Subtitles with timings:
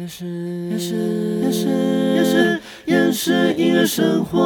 [0.00, 0.24] 厌世，
[0.70, 0.94] 厌世，
[1.42, 1.68] 厌世，
[2.16, 4.40] 厌世，厌世音乐生活。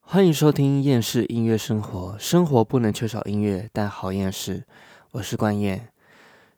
[0.00, 2.16] 欢迎收听厌世音乐生活。
[2.18, 4.64] 生活不能缺少音乐，但好厌世。
[5.10, 5.90] 我是关燕。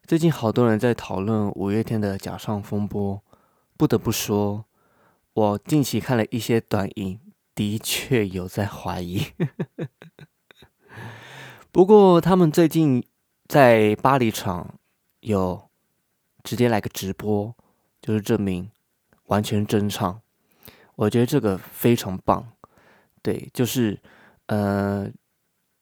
[0.07, 3.21] 最近好多人在讨论五月天的假唱风波，
[3.77, 4.67] 不得不说，
[5.33, 7.19] 我近期看了一些短影，
[7.57, 9.21] 的确有在怀疑。
[11.71, 13.05] 不过他们最近
[13.47, 14.79] 在巴黎场
[15.21, 15.69] 有
[16.43, 17.55] 直接来个直播，
[18.01, 18.71] 就是证明
[19.27, 20.21] 完全真唱。
[20.97, 22.53] 我觉得这个非常棒，
[23.23, 24.01] 对，就是
[24.47, 25.09] 呃，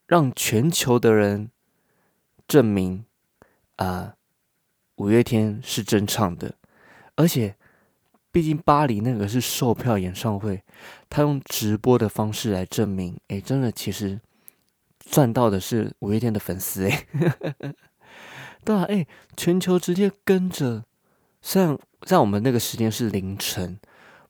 [0.07, 1.51] 让全球的人
[2.47, 3.05] 证明
[3.77, 4.17] 啊，
[4.97, 6.55] 五月天是真唱的，
[7.15, 7.57] 而且
[8.31, 10.63] 毕竟巴黎那个是售票演唱会，
[11.09, 14.21] 他用直播的方式来证明，哎，真的其实
[15.11, 17.07] 赚到的是五月天的粉丝，哎，
[18.65, 19.07] 对啊，哎，
[19.37, 20.85] 全球直接跟着，
[21.41, 23.79] 虽然在我们那个时间是凌晨，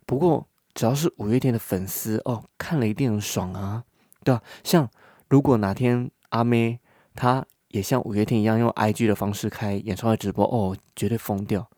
[0.07, 0.47] 不过。
[0.77, 3.85] 只要是五月天的粉丝哦，看了一定很爽啊，
[4.23, 4.43] 对吧？
[4.63, 4.91] 像
[5.27, 6.79] 如果哪天阿妹
[7.15, 11.71] 她也像五月天一样用 IG 的方式开演唱会直播哦，绝对疯掉！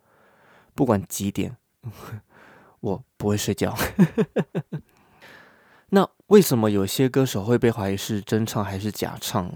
[0.74, 1.56] 不管几点，
[2.80, 3.72] 我不会睡觉。
[6.28, 9.50] 为什么有些歌手会被怀疑是真唱还是假唱？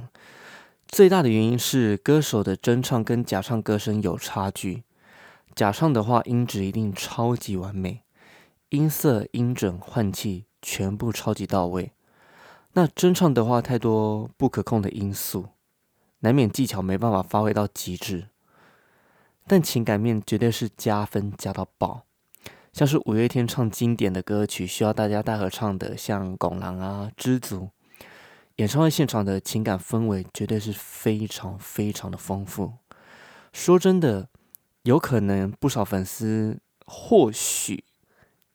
[0.88, 4.82] 最大的原因是歌手的真唱跟假唱歌声有差距。
[5.54, 8.00] 假唱的话，音质一定超级完美。
[8.70, 11.92] 音色、音准、换气全部超级到位。
[12.72, 15.48] 那真唱的话，太多不可控的因素，
[16.20, 18.28] 难免技巧没办法发挥到极致。
[19.46, 22.06] 但情感面绝对是加分加到爆。
[22.72, 27.68] 像是五月天唱经典的歌曲，需要大家大合唱的，像《拱狼》啊、《知足》，
[28.56, 32.72] 演唱会现场的情感氛围绝对是非常非常的丰富。
[33.52, 34.28] 说真的，
[34.84, 37.84] 有可能不少粉丝或许。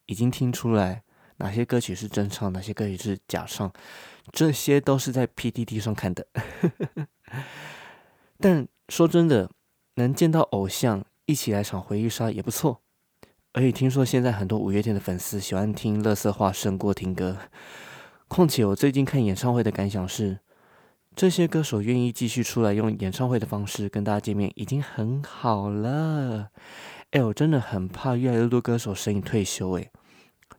[0.07, 1.03] 已经听出来
[1.35, 3.71] 哪些歌曲是真唱，哪些歌曲是假唱，
[4.31, 6.25] 这些都是在 PTT 上看的。
[8.39, 9.51] 但说真的，
[9.95, 12.81] 能见到偶像一起来场回忆杀也不错。
[13.57, 17.35] 而且听说现在很多五月天的粉丝喜欢听乐色话胜过听歌。
[18.27, 20.41] 况且我最近看演唱会的感想是，
[21.15, 26.49] 这些歌手愿意继续出来用演唱会的方式跟大家见面，已经很好了。
[27.09, 29.71] 哎，我真的很怕越来越多歌手声音退休。
[29.79, 29.89] 哎，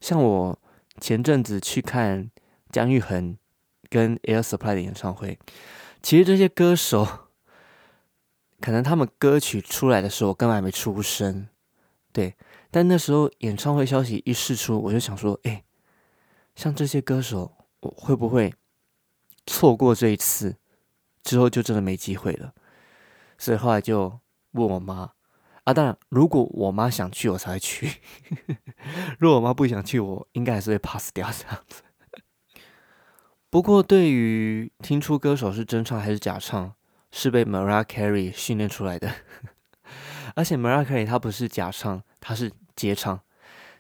[0.00, 0.58] 像我
[1.00, 2.28] 前阵子去看
[2.72, 3.36] 姜育恒
[3.88, 5.38] 跟 Air Supply 的演唱会，
[6.02, 7.06] 其实这些歌手
[8.60, 11.46] 可能他们歌曲出来的时候，我根本还没出生。
[12.12, 12.34] 对，
[12.70, 15.64] 但那时候演唱会消息一释出，我就想说，哎，
[16.54, 18.52] 像这些歌手，我会不会
[19.46, 20.56] 错过这一次
[21.22, 22.54] 之后就真的没机会了？
[23.36, 24.20] 所以后来就
[24.52, 25.12] 问我妈。
[25.64, 27.86] 啊，当然，如果我妈想去，我才会去；
[29.20, 31.82] 如果我妈不想去，我应该还是会 pass 掉这样子。
[33.50, 36.74] 不过，对于听出歌手是真唱还是假唱，
[37.10, 39.12] 是被 Mariah Carey 训练出来的。
[40.38, 43.20] 而且，Mariah Carey 她不是假唱，她是接唱。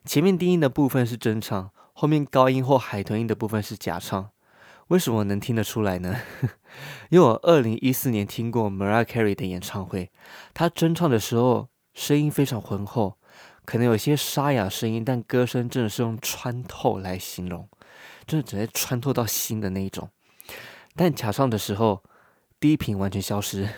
[0.04, 4.30] 前面低音的部分是真唱，后面高音或海豚音的部分是假唱。
[4.88, 6.16] 为什么能听得出来呢？
[7.10, 10.10] 因为我二零一四年听过 Mariah Carey 的演唱会，
[10.52, 11.68] 她真唱的时候。
[11.94, 13.18] 声音非常浑厚，
[13.64, 17.68] 可能有些沙哑声音，但歌声真的是用穿透来形容，
[18.24, 20.08] 真的直接穿透到心的那一种。
[20.94, 22.04] 但假唱的时候，
[22.60, 23.68] 低频完全消失，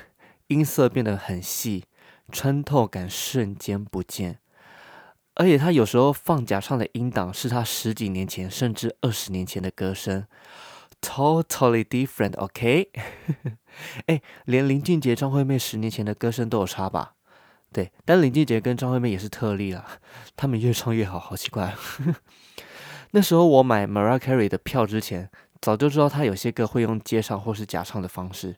[0.48, 1.86] 音色变得很细，
[2.30, 4.38] 穿透感瞬间不见。
[5.34, 10.26] 而且他有时候放假唱的音档是他十几年前甚至二十年前的歌声
[11.00, 12.36] ，totally different。
[12.36, 12.90] OK，
[14.06, 17.14] 哎，连林俊杰、张惠妹十年前的歌声都有差吧？
[17.72, 19.86] 对，但林俊杰跟张惠妹也是特例啦，
[20.36, 21.74] 他们越唱越好，好奇怪。
[23.12, 28.56] 那时候我买 Mariah Carey 的票之前，早就知道他有些歌会用接唱或是假唱的方式，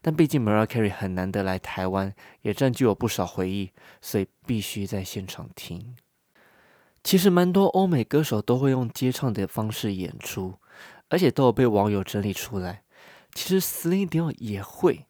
[0.00, 5.96] 但毕竟 Mariah Carey 很难得来台湾，也占据我不少回忆，所以必须在现场听。
[7.02, 10.54] 其实蛮多欧美歌手都会用接唱的方式演出，
[11.08, 12.82] 而且都有被网友整理出来。
[13.32, 15.06] 其实 Celine Dion 也会。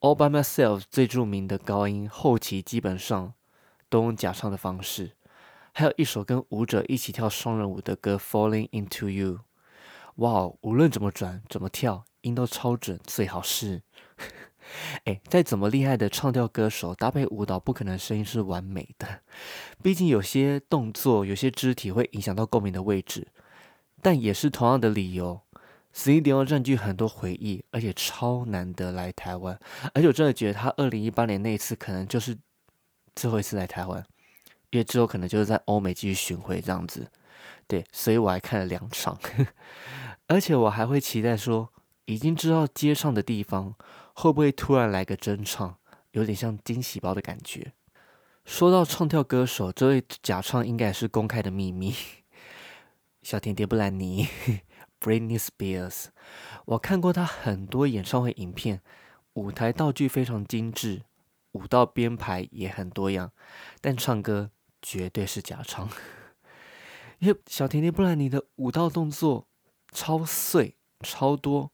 [0.00, 3.32] All by myself 最著名的高音后期基本上
[3.88, 5.12] 都用假唱的方式，
[5.72, 9.32] 还有一首跟舞者一起跳双人舞的歌《Falling Into You》，
[10.16, 13.82] 哇，无论怎么转怎么跳，音都超准，最好是，
[15.04, 19.20] 哎，再怎么厉害的唱跳歌手搭配舞蹈，不可能声音是完美的，
[19.82, 23.26] 毕竟有些动作、有些肢体会影响到共鸣的位置，
[24.00, 25.40] 但也是同样的理由
[25.92, 29.58] Celine Dion 占据很多回忆，而且超难得来台湾。
[29.94, 32.36] 而且我真的觉得他二零一八年那一次可能就是
[33.16, 34.04] 最后一次来台湾，
[34.70, 37.10] 因为之后可能就是在欧美继续巡回这样子。
[37.66, 39.18] 对，所以我还看了两场，
[40.26, 41.72] 而且我还会期待说，
[42.06, 43.74] 已经知道接唱的地方
[44.14, 45.76] 会不会突然来个真唱，
[46.12, 47.72] 有点像惊喜包的感觉。
[48.44, 51.94] 说到唱跳歌手，这位假唱应该是公开的秘密。
[53.22, 54.28] 小甜甜布兰妮
[55.00, 56.06] ，Britney Spears，
[56.66, 58.82] 我看过她很多演唱会影片，
[59.34, 61.02] 舞台道具非常精致，
[61.52, 63.32] 舞蹈编排也很多样，
[63.80, 64.50] 但唱歌
[64.82, 65.88] 绝对是假唱。
[67.20, 69.48] 因为小甜甜布兰妮的舞蹈动作
[69.94, 71.70] 超碎、超多，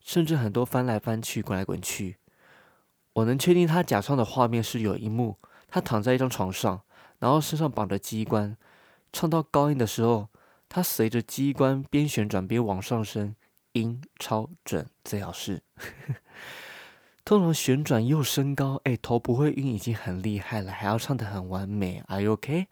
[0.00, 2.18] 甚至很多翻来翻去、滚来滚去。
[3.14, 6.82] 我能确定他假唱的画面是有一幕，他躺在一张床上，
[7.20, 8.58] 然后身上绑着机关，
[9.10, 10.28] 唱到高音的时候。
[10.66, 13.36] 它随着机关边旋转边往上升，
[13.74, 15.62] 音超准，最好是。
[17.24, 22.66] 通常旋转又升高，哎，头不会晕已经很厉害了，还要唱得很完美，Are you OK？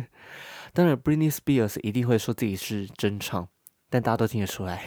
[0.74, 3.48] 当然，Britney Spears 一定会说自己是真唱，
[3.90, 4.82] 但大家都听得出来。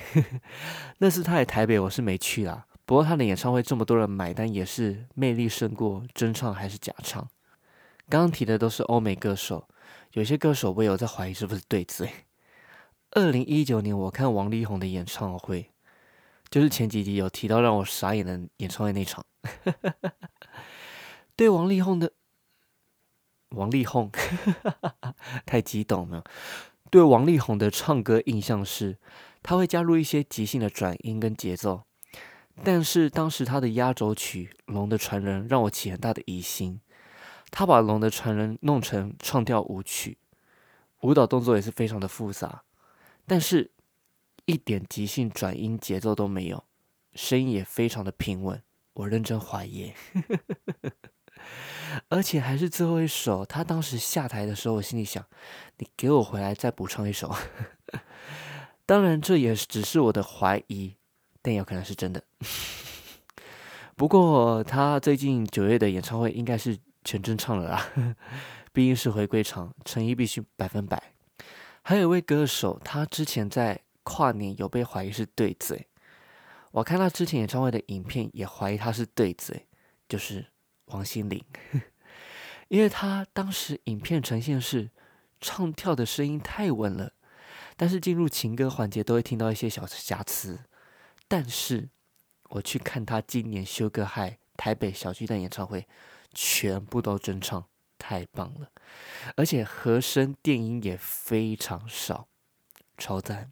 [0.97, 2.65] 那次他来台北，我是没去啦。
[2.85, 7.21] 不过他的演唱会这么多人买单，也是魅力胜过真唱还是假唱。
[8.09, 9.67] 刚刚提的都是欧美歌手，
[10.13, 12.09] 有些歌手我有在怀疑是不是对嘴。
[13.11, 15.69] 二零一九年，我看王力宏的演唱会，
[16.50, 19.23] 就是前几集有提到让我傻眼的演唱会那场。
[21.35, 22.11] 对王力宏的
[23.50, 24.11] 王力宏
[25.45, 26.23] 太激动了。
[26.93, 28.99] 对王力宏的唱歌印象是，
[29.41, 31.85] 他会加入一些即兴的转音跟节奏。
[32.63, 36.79] 但是当时他的压轴曲《龙的传人》让我起很大的疑心。
[37.49, 40.19] 他把《龙的传人》弄成唱跳舞曲，
[41.01, 42.61] 舞蹈动作也是非常的复杂。
[43.25, 43.71] 但是，
[44.45, 46.63] 一点即兴转音节奏都没有，
[47.15, 48.61] 声音也非常的平稳。
[48.93, 49.91] 我认真怀疑，
[52.13, 53.44] 而且还是最后一首。
[53.44, 55.25] 他当时下台的时候，我心里想：
[55.80, 57.36] 你给我回来再补唱一首。
[58.86, 60.95] 当然，这也只是我的怀疑，
[61.42, 62.24] 但有可能是真的。
[63.98, 68.15] 不过，他最近九月的演唱会应该是全真唱了啦，
[68.71, 71.01] 毕竟是回归场，诚意必须百分百。
[71.81, 75.88] 还有一位歌手，他之前在跨年有被怀疑是对嘴。
[76.69, 79.65] 我看他之前演唱会的影片，也怀疑他是对嘴，
[80.07, 80.45] 就是
[80.86, 81.44] 王心凌，
[82.73, 84.89] 因为他当时影片呈现是
[85.39, 87.13] 唱跳的声音太稳了，
[87.77, 90.59] 但是进入情歌环节都会听到一些小瑕疵。
[91.27, 91.89] 但是
[92.49, 95.87] 我去看他今年修歌嗨台北小巨蛋演唱会，
[96.33, 97.63] 全部都真唱。
[97.99, 98.69] 太棒了，
[99.37, 102.27] 而且和声电音也非常少，
[102.97, 103.51] 超赞。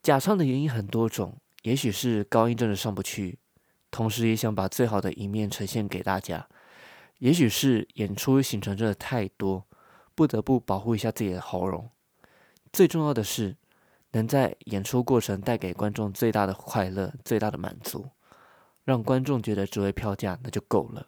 [0.00, 3.38] 假唱的原因很多种，也许是高音真的上不去，
[3.90, 6.46] 同时也想把最好的一面呈现给大家；
[7.20, 9.64] 也许是演出行程真的太多，
[10.14, 11.90] 不得不保护一下自己的喉咙。
[12.72, 13.56] 最重要的是，
[14.12, 18.10] 能在演出过程带给观众最大的快乐、最大的满足，
[18.84, 21.06] 让观众觉得值回票价，那就够了。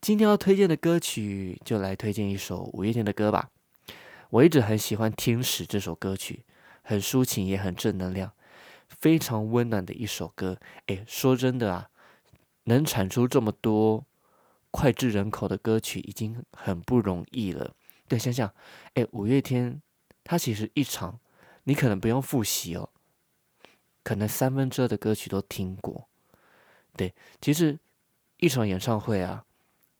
[0.00, 3.50] 今天要推荐的歌曲，就来推荐一首五月天的歌吧。
[4.30, 6.44] 我一直很喜欢《天使》这首歌曲，
[6.82, 8.32] 很抒情，也很正能量，
[8.88, 10.56] 非常温暖的一首歌。
[10.86, 11.90] 诶，说真的啊，
[12.64, 14.06] 能产出这么多
[14.72, 17.74] 脍炙人口的歌曲，已经很不容易了。
[18.08, 18.52] 对，想想，
[18.94, 19.80] 诶，五月天，
[20.24, 21.20] 他其实一场，
[21.64, 22.90] 你可能不用复习哦，
[24.02, 26.08] 可能三分之二的歌曲都听过。
[26.96, 27.78] 对，其实
[28.38, 29.44] 一场演唱会啊。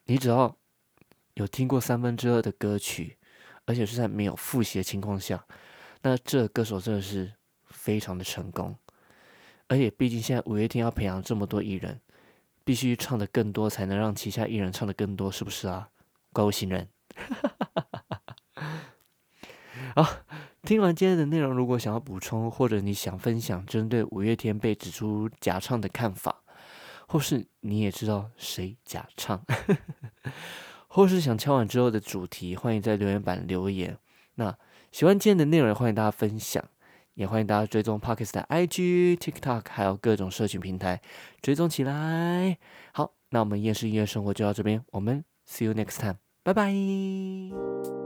[0.06, 0.56] 你只要
[1.34, 3.16] 有听过三分之二的歌曲，
[3.64, 5.46] 而且是在没有复习的情况下，
[6.02, 7.32] 那这歌手真的是
[7.66, 8.76] 非常的成功。
[9.68, 12.00] 而且毕竟现在五月天要培养这么多艺人，
[12.70, 15.88] 必须唱的更多，才能让旗下艺人唱的更多，是不是啊？
[16.32, 16.88] 怪物新人。
[19.96, 20.06] 好，
[20.62, 26.44] 听完今天的内容，如果想要补充，或者你想分享针对五月天被指出假唱的看法。
[27.08, 29.44] 或是你也知道谁假唱，
[30.86, 33.98] 或是想敲完之后的主题，欢迎在留言板留言。
[34.36, 34.56] 那
[34.92, 36.64] 喜欢今天的内容，欢迎大家分享，
[37.20, 41.02] 也欢迎大家追踪 Pockets 的 IG、TikTok，还有各种社群平台
[41.42, 42.56] 追踪起来。
[42.94, 47.99] 好，那我们夜市音乐生活就到这边，我们 See you next time，拜拜。